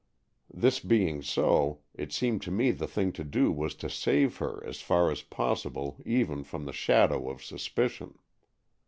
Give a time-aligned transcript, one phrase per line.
[0.51, 4.65] This being so, it seemed to me the thing to do was to save her
[4.65, 8.17] as far as possible even from the shadow of suspicion.